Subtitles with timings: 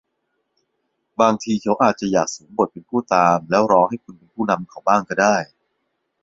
[1.21, 5.35] บางทีเขาอาจจะอยากสวมบทผู้ตามแล้วรอให้คุณเป็นผู้นำเขาบ้างก็ได้